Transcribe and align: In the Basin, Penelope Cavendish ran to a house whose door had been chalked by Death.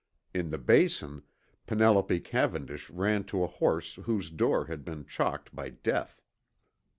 In 0.33 0.49
the 0.49 0.57
Basin, 0.57 1.21
Penelope 1.67 2.21
Cavendish 2.21 2.89
ran 2.89 3.23
to 3.25 3.43
a 3.43 3.47
house 3.47 3.99
whose 4.03 4.31
door 4.31 4.65
had 4.65 4.83
been 4.83 5.05
chalked 5.05 5.53
by 5.55 5.69
Death. 5.69 6.23